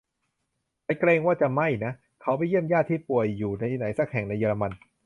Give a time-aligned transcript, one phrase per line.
[0.85, 1.91] ฉันเกรงว่าจะไม่นะ
[2.21, 4.71] เขาไปเยี่ยมญาติที่ป่วยอยู่ที่ไหนสักแห่งในเยอรมัน